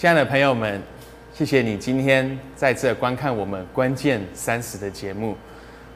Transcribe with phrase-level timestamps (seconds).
[0.00, 0.80] 亲爱的朋友们，
[1.34, 5.36] 谢谢你今天在这观看我们关键三十的节目。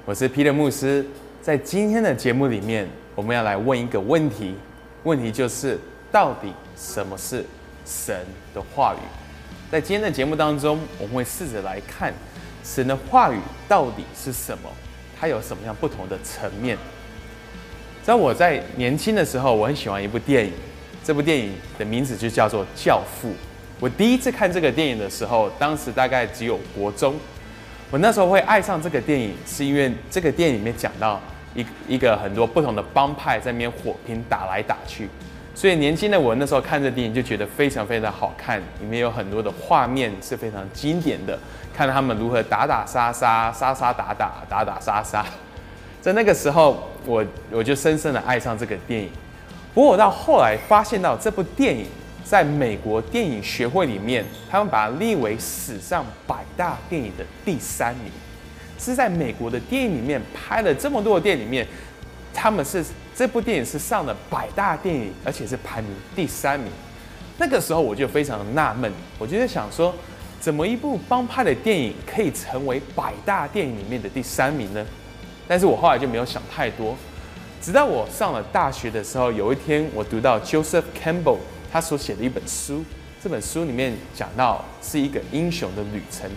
[0.04, 1.03] 我是皮特牧师，
[1.41, 4.56] 在今天的节目里面，我们要来问一个问题，
[5.04, 5.80] 问题就是
[6.12, 7.42] 到底什么是
[7.86, 8.14] 神
[8.52, 8.98] 的话语？
[9.72, 12.12] 在今天的节目当中，我们会试着来看
[12.62, 14.68] 神的话语到底是什么，
[15.18, 16.77] 它有什么样不同的层面。
[18.02, 20.52] 在我在年轻的时候，我很喜欢一部电影，
[21.02, 23.29] 这部电影的名字就叫做《教父》。
[23.85, 27.15] 我第一次看这个电影的时候，当时大概只有国中。
[27.91, 31.20] 我那时候会爱上这个电影，是因为这个电影里面讲到
[31.55, 35.07] 一一个很多不同的帮派在那边火拼打来打去，
[35.55, 41.38] 所以年轻的我那时候看这电影就觉得非常非常好看，里面有很多的画面是非常经典的，
[41.77, 45.23] 看他们如何打打杀杀、杀杀打打、打打杀杀。
[46.01, 49.10] 在那个时候，我我就深深的爱上这个电影。
[49.74, 51.85] 不过我到后来发现到这部电影
[52.24, 58.10] 在美国电影学会里面，他们把它列为史上百大电影的第三名，
[58.79, 61.66] 是在美国的电影里面拍了这么多的电影里面，
[62.32, 62.82] 他们是
[63.15, 66.72] 这部电影是上了百大电影，而且是排名第三名。
[67.36, 69.94] 那个时候我就非常纳闷，我就在想说，
[70.40, 74.84] 怎么一部帮派的电影可以成为百大电影里面的第三名呢？
[75.46, 76.96] 但是我后来就没有想太多，
[77.60, 81.38] 直到我上了大学的时候，有一天我读到 Joseph Campbell
[81.75, 82.84] 他所写的一本书，
[83.20, 86.30] 这本书里面讲到是一个英雄的旅程。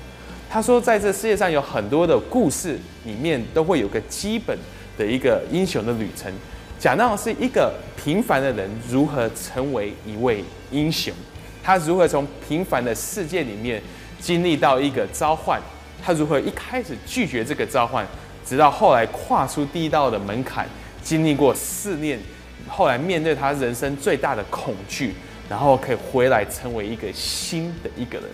[0.50, 4.58] 他说，在这世界上有很多的故事里面都会有个基本
[4.98, 6.34] 的一个英雄的旅程，
[6.80, 11.14] 讲到是一个平凡的人如何成为一位英雄，
[11.62, 13.80] 他如何从平凡的世界里面
[14.20, 15.62] 经历到一个召唤，
[16.04, 18.04] 他如何一开始拒绝这个召唤。
[18.44, 20.68] 直到后来跨出第一道的门槛，
[21.04, 22.20] 经历过试炼，
[22.68, 25.14] 后来面对他人生最大的恐惧，
[25.50, 28.28] 然后可以回来成为一个新的一个人。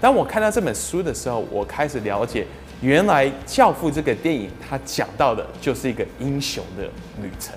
[0.00, 2.46] 当我看到这本书的时候，我开始了解，
[2.80, 6.84] 原来《教父》这个电影，它讲到的就是一个英雄的
[7.22, 7.54] 旅程，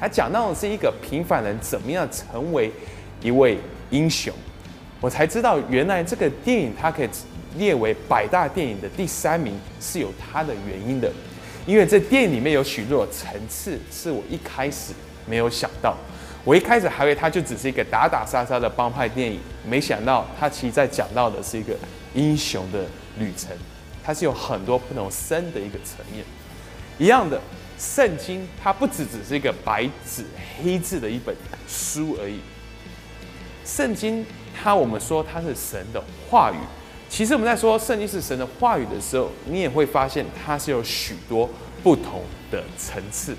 [0.00, 2.70] 它讲到的是一个平凡人怎么样成为
[3.20, 3.58] 一位
[3.90, 4.32] 英雄。
[5.00, 7.08] 我才知道，原来这个电影它可以
[7.58, 11.12] 列为百大电影的第三名，是有它的原因的。
[11.66, 14.92] 因为这电影里面有许多层次，是我一开始
[15.26, 15.96] 没有想到。
[16.44, 21.74] 我一开始还以为它就只是一个打打杀杀的帮派电影，没想到它其实在讲到的是一个
[22.14, 22.84] 英雄的
[23.18, 23.50] 旅程。
[24.04, 26.24] 它是有很多不同深的一个层面。
[26.98, 27.40] 一样的，
[27.78, 30.24] 圣经它不只只是一个白纸
[30.58, 31.34] 黑字的一本
[31.68, 32.40] 书而已。
[33.64, 34.26] 圣经
[34.60, 36.56] 它我们说它是神的话语。
[37.08, 41.48] 其实我们在说圣经是神的话语的时候，你也会发现它是有许多
[41.82, 43.36] 不同的层次。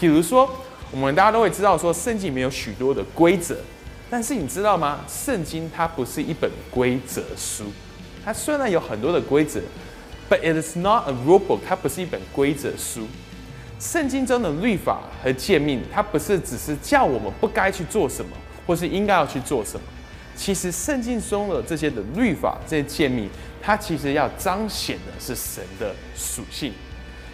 [0.00, 0.48] 比如说，
[0.94, 3.56] 我们大家都会知道说圣经里面有许多的规则，
[4.08, 5.00] 但是你知道吗？
[5.08, 7.64] 圣经它不是一本规则书。
[8.24, 9.58] 它虽然有很多的规则
[10.30, 11.58] ，but it is not a rule book。
[11.66, 13.08] 它不是一本规则书。
[13.80, 18.30] 圣经中的律法和诫命，它不是只是叫我们不该去做什么，
[18.64, 19.84] 或是应该要去做什么。
[20.36, 23.28] 其实圣经中的这些的律法、这些诫命，
[23.60, 26.72] 它其实要彰显的是神的属性。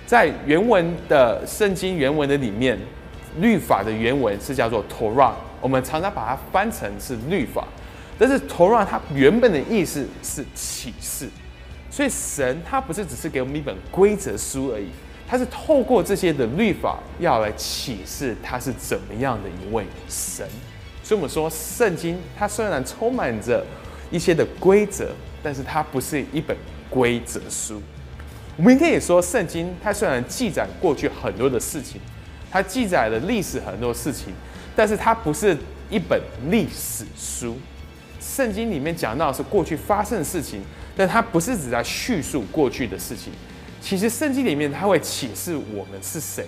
[0.07, 2.79] 在原文的圣经原文的里面，
[3.39, 7.67] 律法的原文是叫做 Torah，我们常常把它翻成是律法，
[8.19, 11.29] 但是 Torah 它原本的意思是启示。
[11.91, 14.87] 所以神他不是只是给我们一本规则书而已，
[15.27, 20.47] 他是透过这些的律法要来启示他是怎么样的一位神。
[21.03, 23.67] 所以我们说，圣经它虽然充满着
[24.13, 25.11] 一些的规则，
[25.43, 26.57] 但是它不是一本
[26.89, 27.83] 规则书。
[28.57, 32.01] 我们可以说，圣经它虽然记载过去很多的事情，
[32.51, 34.35] 它记载了历史很多事情，
[34.75, 35.57] 但是它不是
[35.89, 37.57] 一本历史书。
[38.21, 40.61] 圣经里面讲到是过去发生的事情，
[40.97, 43.33] 但它不是只在叙述过去的事情。
[43.81, 46.45] 其实圣经里面它会启示我们是谁，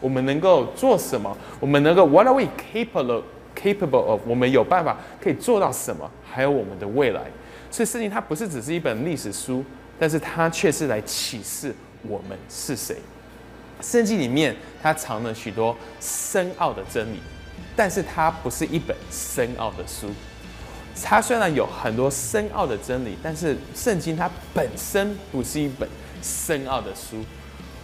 [0.00, 6.10] 我们能够做什么，我们能够 What are we capable？capable of，我们有办法可以做到什么？
[6.28, 7.20] 还有我们的未来。
[7.70, 9.64] 所以圣经它不是只是一本历史书，
[9.98, 11.72] 但是它却是来启示
[12.02, 12.96] 我们是谁。
[13.82, 17.18] 圣经里面它藏了许多深奥的真理，
[17.76, 20.08] 但是它不是一本深奥的书。
[21.02, 25.88] 它虽然有很多深奥的真理，但是圣经它本身不是一本
[26.22, 27.24] 深奥的书。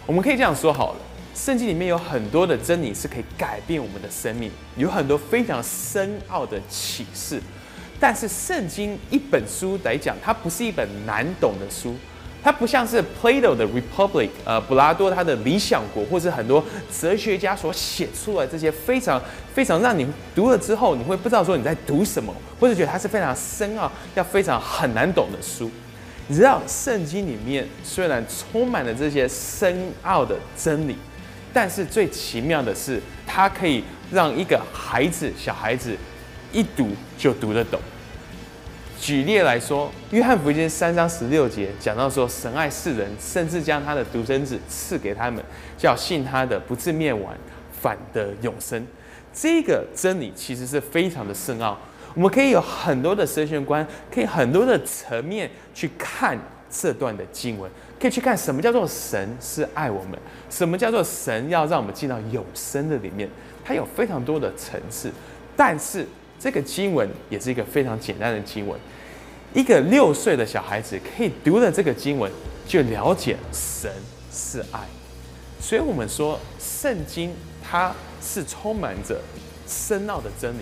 [0.05, 0.99] 我们可以这样说好了。
[1.35, 7.41] 圣经里面有很多的真理是可以改变我们的生命，有很多非常深奥的启示。
[7.99, 11.95] 但是圣经一本书来讲，它不是一本难懂的书，
[12.41, 16.63] 它不像是 Plato 的 Republic，呃，柏拉多他的理想国，或是很多
[16.97, 19.21] 哲学家所写出来这些非常
[19.53, 25.69] 非常让你读了之后，你会不知道说你在读什么，或者觉得它是非常深奥、要非常很难懂的书。
[26.27, 30.95] 你知道圣经里面虽然充满了这些深奥的真理，
[31.51, 35.93] 但是最奇妙的是，它可以让一个孩子、小孩子
[36.53, 37.79] 一读就读得懂。
[38.99, 45.41] 举例来说，约翰福音三章十六节讲到说，神爱世人，甚至将他的独生子赐给他们，
[45.77, 47.33] 叫信他的不至灭亡，
[47.71, 48.85] 反得永生。
[49.33, 51.77] 这个真理其实是非常的深奥，
[52.13, 56.37] 我们可以有很多的神学观，可以很多的层面去看
[56.69, 60.19] 这段的经文，可以去看什么叫做神是爱我们，
[60.49, 63.29] 什么叫做神要让我们进到永生的里面，
[63.63, 65.09] 它有非常多的层次，
[65.55, 66.05] 但是。
[66.39, 68.79] 这个经文也是一个非常简单的经文，
[69.53, 72.31] 一个六岁的小孩子可以读了这个经文，
[72.65, 73.91] 就了解神
[74.31, 74.79] 是爱。
[75.59, 79.19] 所以我们说，圣经它是充满着
[79.67, 80.61] 深奥的真理，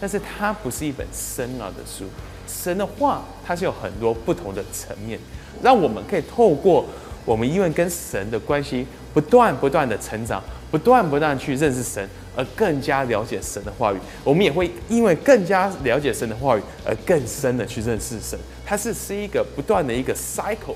[0.00, 2.04] 但是它不是一本深奥的书。
[2.46, 5.18] 神的话，它是有很多不同的层面，
[5.60, 6.86] 让我们可以透过
[7.24, 10.40] 我们因为跟神的关系不断不断的成长，
[10.70, 12.08] 不断不断去认识神。
[12.38, 18.38] 而更加了解神的话语，我们也会因为更加了解神的话语而更深的去认识神。
[18.62, 20.74] 它是是一个不断的一个 cycle。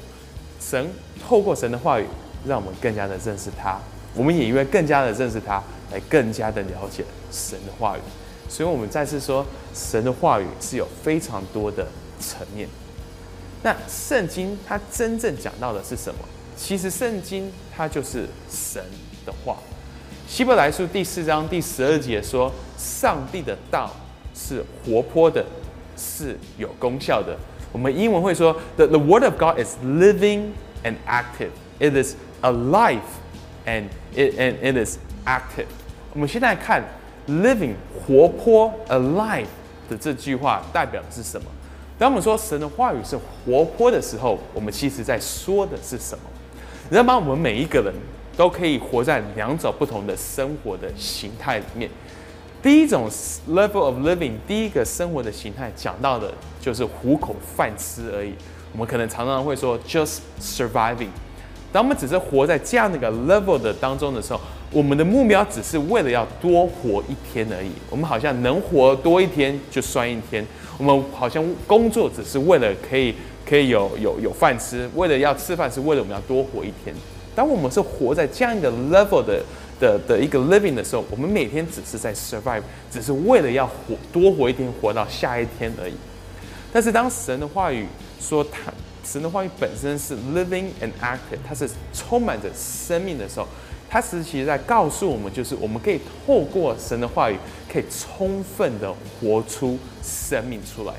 [0.58, 0.90] 神
[1.22, 2.06] 透过神的话语，
[2.46, 3.78] 让我们更加的认识他；
[4.14, 5.62] 我们也因为更加的认识他，
[5.92, 8.00] 来更加的了解神的话语。
[8.48, 9.44] 所以，我们再次说，
[9.74, 11.86] 神的话语是有非常多的
[12.18, 12.66] 层面。
[13.62, 16.20] 那圣经它真正讲到的是什么？
[16.56, 18.82] 其实，圣经它就是神
[19.26, 19.58] 的话。
[20.30, 23.90] 希伯来书第四章第十二节说：“上帝的道
[24.32, 25.44] 是活泼的，
[25.96, 27.36] 是有功效的。”
[27.72, 30.52] 我们英文会说：“the the word of God is living
[30.84, 31.50] and active.
[31.80, 33.00] It is alive
[33.66, 35.66] and it and it is active。”
[36.14, 36.84] 我们现在看
[37.26, 37.74] “living”
[38.06, 39.46] 活泼 “alive”
[39.88, 41.48] 的这句话代表的是什么？
[41.98, 46.22] 当我们说神的话语是活泼的时候，我们其实在说的是什么？
[46.84, 47.18] 你知道吗？
[47.18, 47.92] 我们每一个人。
[48.36, 51.90] 都可以活在两种不同的生活的形态里面。
[52.62, 53.08] 第一种
[53.48, 58.34] level of living，第一个生活的形态讲到的就是糊口饭吃而已。
[58.72, 61.08] 我们可能常常会说 just surviving。
[61.72, 64.40] 当我们只是活在这样的一个 level 的当中的时候，
[64.72, 67.70] 我们的目标只是为了要多活一天而已。
[67.88, 70.44] 我们好像能活多一天就算一天。
[70.76, 73.14] 我们好像工作只是为了可以
[73.46, 76.94] 可以有有有饭吃，为了要吃饭是为了我们要多活一天。
[77.34, 79.42] 当我们是活在这样一个 level 的
[79.80, 85.94] 的的一个 living 的时候，我们每天只是在 survive，只是为了要活多活一天，活到下一天而已。
[86.72, 87.86] 但是当神的话语
[88.20, 88.72] 说他
[89.04, 93.48] 神的话语本身是 living and active，它是充满着生命的时候，
[93.88, 97.36] 它实其实在告诉我们，就是我们可以透过神的话语，
[97.72, 100.94] 可以充分的活出生命出来。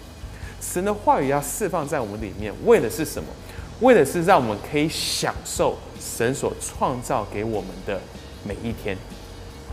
[0.60, 3.30] 神的话语要释放在我们里面，为的是什么？
[3.82, 8.00] 为的是让我们可以享受神所创造给我们的
[8.46, 8.96] 每一天。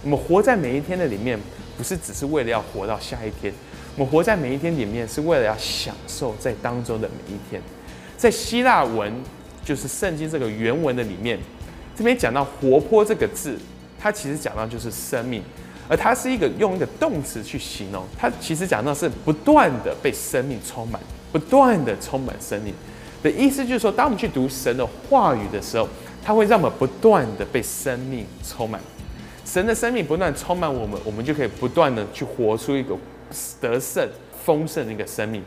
[0.03, 1.39] 我们活在每一天的里面，
[1.77, 3.53] 不是只是为了要活到下一天。
[3.97, 7.61] 我们活在每一天里面，是为了要享受在当中的每一天。
[8.17, 9.13] 在希腊文，
[9.65, 11.39] 就是圣经这个原文的里面，
[11.97, 13.59] 这边讲到“活泼”这个字，
[13.99, 15.43] 它其实讲到就是生命，
[15.89, 18.05] 而它是一个用一个动词去形容。
[18.17, 21.01] 它其实讲到是不断的被生命充满，
[21.33, 22.73] 不断的充满生命。
[23.23, 25.89] 的意思就是说，当我们去读神的话语的时候，
[26.25, 28.81] 它会让我们不断的被生命充满。
[29.45, 32.97] 神的生命不断充满我们，我们就可以不断的去活出一个
[33.61, 34.09] 得胜、
[34.45, 35.43] 丰盛的一个生命。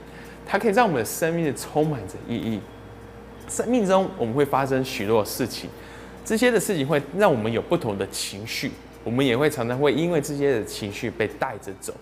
[0.45, 2.59] 它可以让我们的生命充满着意义。
[3.47, 5.69] 生命中我们会发生许多事情，
[6.25, 8.71] 这些的事情会让我们有不同的情绪，
[9.03, 11.93] 我们也会常常会因为这些的情绪被带着走。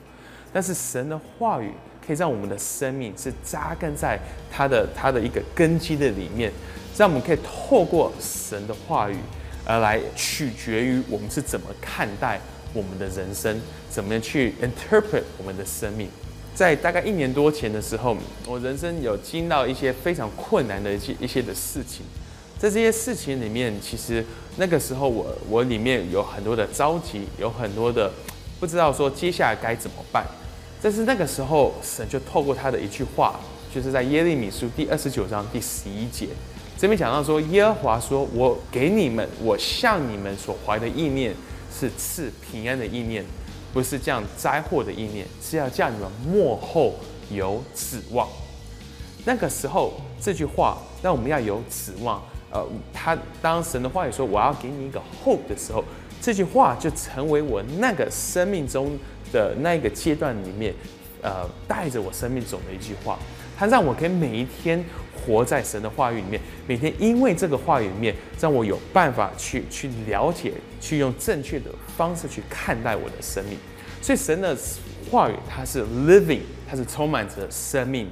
[0.52, 1.72] 但是神的话语。
[2.06, 4.20] 可以让我们的生命是扎根在
[4.52, 6.52] 它的它的一个根基的里面，
[6.98, 9.16] 让我们可以透过神的话语
[9.66, 12.40] 而来取决于我们是怎么看待
[12.74, 16.10] 我们的人生，怎么样去 interpret 我们的生命。
[16.56, 22.06] 在大概一年多前的时候，我人生有经历到一些非常困难的一些一些的事情，
[22.58, 24.26] 在这些事情里面，其实
[24.58, 28.12] 那个时候我我里面有很多的着急，有很多的
[28.60, 30.26] 不知道说接下来该怎么办。
[30.82, 33.40] 但是那个时候，神就透过他的一句话，
[33.74, 36.28] 就是在耶利米书第二十九章第十一节，
[36.78, 41.36] 这边讲到说，耶和华说：“我给你们，我向你们所怀的意念
[41.78, 43.26] 是赐平安的意念，
[43.74, 46.96] 不是降灾祸的意念，是要叫你们幕后
[47.30, 48.26] 有指望。”
[49.26, 52.24] 那个时候这句话让我们要有指望。
[52.52, 55.84] 呃，他当神的话语说我要给你一个 hope 的时候，
[56.22, 58.98] 这句话就成为我那个生命中
[59.32, 60.74] 的那一个阶段里面，
[61.22, 63.18] 呃，带着我生命走的一句话。
[63.58, 64.82] 它让我可以每一天
[65.14, 73.58] 活在神的话语里面，每天因为这个话语里面，让我有办法去去了解，去用正确的方式去看待我的生命。
[74.02, 74.56] 所以神的
[75.12, 78.10] 话语它是 living，它是充满着生命。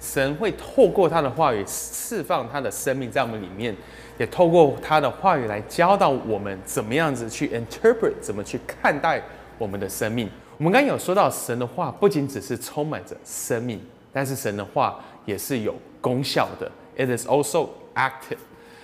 [0.00, 3.76] 神会透过他的话语释放他的生命在我们里面，
[4.16, 9.22] 也透过他的话语来教导我们怎么样子去 interpret，怎么去看待
[9.58, 10.26] 我们的生命。
[10.60, 13.80] 我们刚有说到，神的话不仅只是充满着生命，
[14.12, 16.70] 但是神的话也是有功效的。
[16.98, 18.36] It is also active。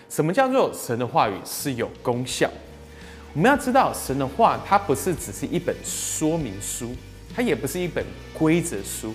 [0.09, 2.49] 什么叫做神的话语是有功效？
[3.35, 6.97] 我们要知道，神的话它不是只是一本说明书，
[7.35, 8.03] 它也不是一本
[8.33, 9.15] 规则书。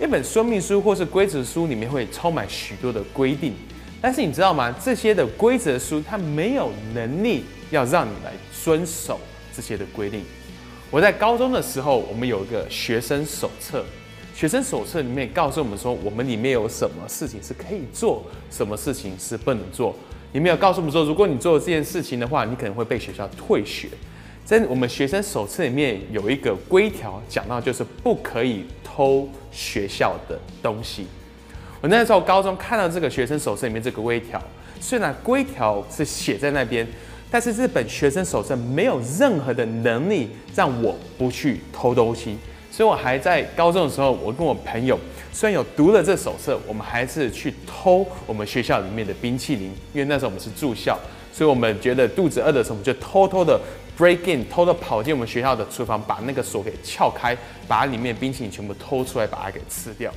[0.00, 3.52] 一本说明书或是规则书里面会充满许多的规定，
[4.00, 4.74] 但是你知道吗？
[4.82, 8.32] 这些的规则书它没有能力要让你来
[8.64, 9.20] 遵守
[9.54, 10.24] 这些的规定。
[10.90, 13.84] 我在高中的时候，我们有一个学生手册，
[14.34, 19.94] 学生手册里面告诉我们说，我们里面有什么事情是可以做，什么事情是不能做。
[20.32, 23.88] 里面有告诉我们说，如果你做这件事情的话，你可能会被学校退学。
[24.46, 31.06] 在我们学生手册里面有一个规条，讲到就是不可以偷学校的东西。
[31.82, 34.42] 我那时候高中看到这个学生手册里面这个规条，
[34.80, 36.88] 虽然规条是写在那边，
[37.30, 42.36] 但是这本学生手册没有任何的能力让我不去偷东西。
[42.70, 44.98] 所以我还在高中的时候，我跟我朋友
[45.32, 50.98] 虽然有读了这手册，我们还是去偷我们学校里面的冰淇淋，因为那时候我们是住校，
[51.32, 53.60] 所以我们觉得肚子饿的时候，我们就偷偷的。
[53.98, 60.08] break in，偷偷跑进我们学校的厨房，把那个锁给撬开，把里面冰淇淋全部偷出来，把它给吃掉。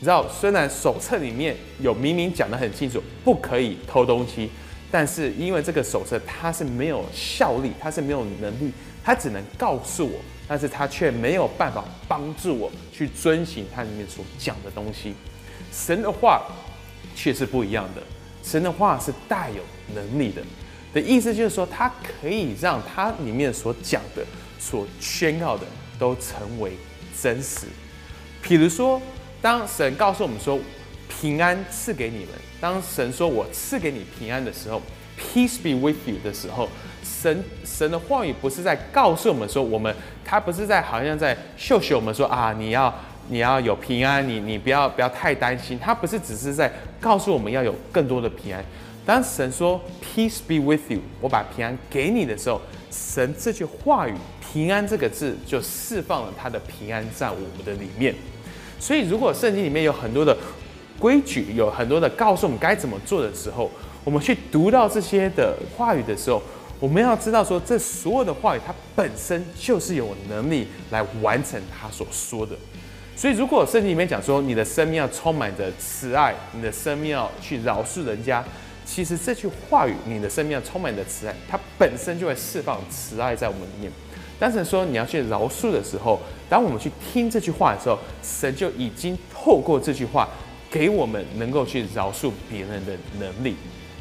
[0.00, 4.50] 你知道，虽然手册里面有明明讲得很清楚，不可以偷东西，
[4.90, 8.72] 但是因为这个手册它是没有效力，它是没有能力，
[9.04, 15.14] 它只能告诉我，但是它却没有办法帮助我去遵循它里面所讲的东西。
[15.72, 16.42] 神的话
[17.14, 18.02] 却是不一样的，
[18.42, 19.62] 神的话是带有
[19.94, 20.42] 能力的。
[20.94, 24.24] 的意思就是说，它可以让它里面所讲的、
[24.58, 25.66] 所宣告的
[25.98, 26.72] 都成为
[27.20, 27.66] 真实。
[28.40, 29.00] 比如说，
[29.42, 30.58] 当神告诉我们说
[31.20, 32.28] 平安赐给你们，
[32.60, 34.80] 当神说我赐给你平安的时候
[35.18, 36.68] ，peace be with you 的时候，
[37.02, 39.92] 神神的话语不是在告诉我们说我们，
[40.24, 42.94] 他不是在好像在秀秀我们说啊，你要
[43.28, 48.64] 你要有平安，你你不要不要太担心，他不是只是在告诉我们要有更多的平安。
[49.04, 52.60] 当神说 “Peace be with you”，我把平安给你的时候，
[52.92, 58.14] 神这句话语“平安”这个字就释放了他的平安在我们的里面。
[58.78, 60.36] 所以，如果圣经里面有很多的
[60.98, 63.70] 规矩，有很多的告诉我们该怎么做的时候，
[64.04, 66.42] 我们去读到这些的话语的时候，
[66.80, 72.56] 我们要知道说，这所有的话语它本身就是有能力来完成他所说的。
[73.16, 78.44] 所以，如果圣经里面讲说，你的生命要充满着慈爱，你的生命要去饶恕人家。
[78.84, 83.92] 其实这句话语，你的生命要充满着慈爱，它本身就会释放慈爱在我们里面。
[84.38, 90.28] 但是说你要去饶恕的时候，当我们去听这句话的时候，神就已经透过这句话
[90.70, 93.56] 给我们能够去饶恕别人的能力。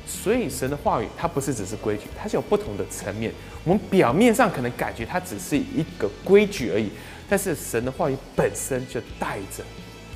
[0.06, 3.32] 所以神的话语它不是只是规矩，它是有不同的层面。
[3.64, 6.90] 我们表面上可能感觉它只是一个规矩而已，
[7.28, 9.64] 但是神的话语本身就带着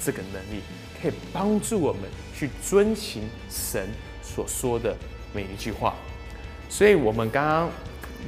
[0.04, 0.62] 这个能力，
[1.02, 2.04] 可以帮助我们
[2.36, 3.88] 去遵行神。
[4.24, 4.96] 所说的
[5.34, 5.94] 每一句话，
[6.70, 7.70] 所以我们刚刚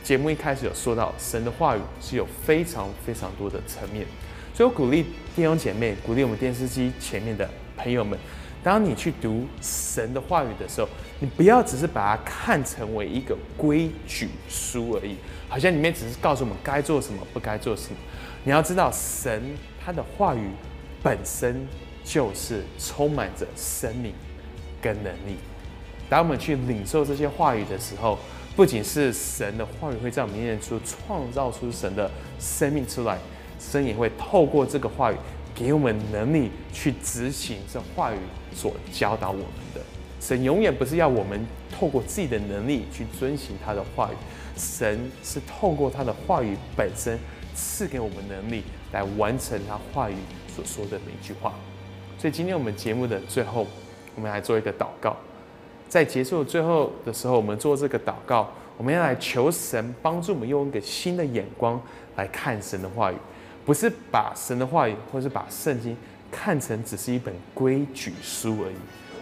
[0.04, 4.06] 节目一开始有说到，神的话语是有非常非常多的层面，
[4.54, 8.18] 所以我鼓励弟兄姐妹，鼓励我们电视机前面的朋友们，
[8.64, 10.88] 当你去读神的话语的时候，
[11.20, 15.16] 你不要只是把它看成为一个规矩书而已，
[15.50, 17.98] 好像里面只是告诉我们该做什么，不该做什么。
[18.44, 19.42] 你要知道，神
[19.84, 20.50] 他的话语
[21.02, 21.68] 本身
[22.04, 24.14] 就是充满着生命
[24.82, 25.38] 跟能力。
[26.10, 28.20] 当我们去领受这些话语的时候，
[28.56, 33.18] 不仅是神的话语会在我们面前出创造出神的生命出来，
[33.60, 35.16] 神也会透过这个话语
[35.56, 38.18] 给我们能力去执行这话语
[38.54, 39.82] 所教导我们的。
[40.20, 44.16] 神永远不是要我们透过自己的能力去遵循他的话语，
[44.58, 47.20] 神是透过他的话语本身
[47.54, 50.16] 赐给我们能力来完成他话语
[50.48, 51.54] 所说的每一句话。
[52.18, 53.68] 所以今天我们节目的最后，
[54.16, 55.16] 我们来做一个祷告。
[55.90, 61.80] 在结束最后的时候，我们做这个祷告，我们要来求神帮助我们用一个新的眼光
[62.16, 63.16] 来看神的话语，
[63.66, 65.96] 不是把神的话语或是把圣经
[66.32, 68.76] 看成只是一本规矩书而已。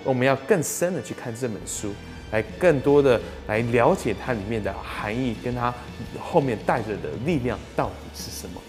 [0.04, 1.94] 我们要更深的去看这本书，
[2.32, 5.72] 来更多的来了解它里面的含义，跟它
[6.20, 8.60] 后面带着的力量到底是什么。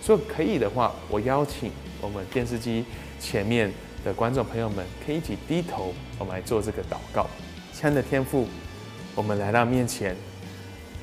[0.00, 2.82] 所以可以的话，我邀请我们电视机
[3.20, 3.70] 前面
[4.02, 7.26] 的观众朋友们，可以一起低头，我们来做这个祷告。
[7.74, 8.48] 亲爱的天父，
[9.14, 10.16] 我们来到面前，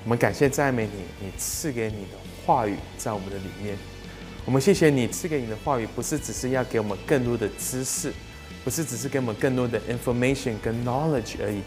[0.04, 3.78] 我们感谢赞美你，你赐给你的话语在我们的里面。
[4.48, 8.14] 我们谢谢你赐给你的话语，不是只是要给我们更多的知识。
[8.64, 11.62] 不是只是给我们更多的 information 跟 knowledge 而已，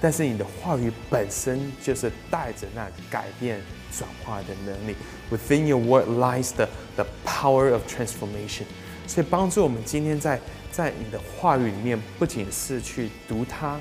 [0.00, 3.60] 但是你的话语本身就是带着那改变
[3.96, 4.96] 转化的能力。
[5.30, 8.64] Within your word lies the the power of transformation。
[9.06, 10.40] 所以帮助我们今天在
[10.72, 13.78] 在你的话语里面，不仅是去读它，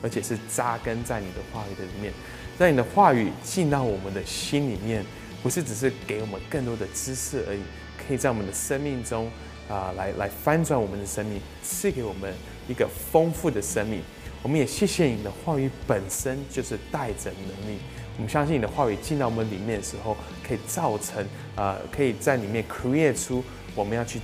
[0.00, 2.12] 而且是扎根在你的话语的里面，
[2.56, 5.04] 让你的话语进到我们的心里面，
[5.42, 7.60] 不是只是给我们更多的知识而已，
[8.06, 9.30] 可以在我们的生命中。
[9.68, 12.32] 啊，来来翻转我们的生命，赐给我们
[12.68, 14.00] 一个丰富的生命。
[14.40, 17.80] 我们也谢谢你的话语本身就是带着能力。
[18.16, 23.42] 我们相信你的话语进到我们里面的时候，可以造成啊，可以在里面 create 出
[23.74, 24.20] 我们要去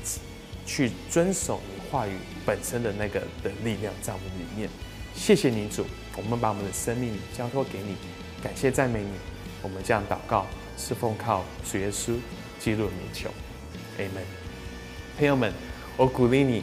[0.64, 2.12] 去遵守你话语
[2.46, 4.68] 本身的那个的力量在我们里面。
[5.12, 5.84] 谢谢你主，
[6.16, 7.96] 我们把我们的生命交托给你，
[8.40, 9.10] 感谢赞美你。
[9.60, 10.46] 我们这样祷告，
[10.78, 12.14] 是奉靠主耶稣
[12.60, 13.28] 基督的名求
[13.98, 14.24] ，Amen。
[15.18, 15.52] 朋友们，
[15.96, 16.62] 我鼓励你，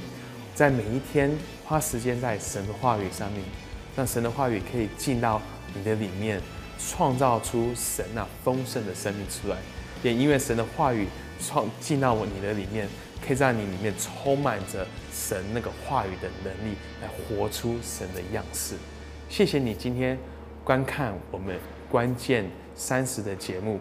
[0.55, 1.31] 在每一天
[1.63, 3.43] 花时间在神的话语上面，
[3.95, 5.41] 让神的话语可以进到
[5.73, 6.41] 你的里面，
[6.79, 9.57] 创造出神那丰盛的生命出来。
[10.01, 11.07] 也因为神的话语
[11.39, 12.87] 创进到我你的里面，
[13.25, 18.75] 可以在你里面充满着神那个话语的能力，来活出神的样式。
[19.29, 20.17] 谢谢你今天
[20.63, 21.55] 观看我们
[21.89, 23.79] 关键三十的节目，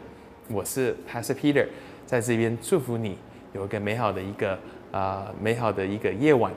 [0.49, 1.67] 我是 Pastor Peter，
[2.05, 3.17] 在这边祝福你。
[3.59, 4.57] 有一个美好的一个
[4.93, 6.53] 啊，美好的一个夜晚，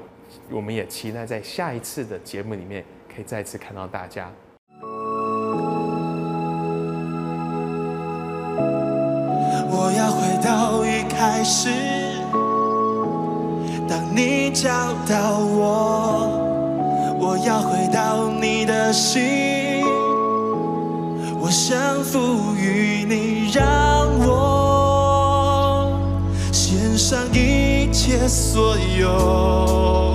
[0.52, 4.30] 我们也期待在下一次的节目里面可以再次看到大家。
[9.74, 11.72] 我要回到一开始，
[13.90, 14.70] 当你找
[15.10, 16.30] 到我，
[17.20, 19.84] 我要回到你的心，
[21.40, 24.01] 我想赋予你，让
[28.28, 30.11] 所有。